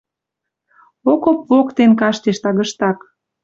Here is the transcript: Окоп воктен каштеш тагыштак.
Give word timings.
Окоп 1.11 1.39
воктен 1.49 1.91
каштеш 2.01 2.37
тагыштак. 2.43 2.97